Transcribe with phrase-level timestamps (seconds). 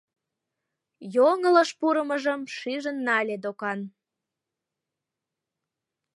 [1.15, 3.79] Йоҥылыш пурымыжым шижын нале докан.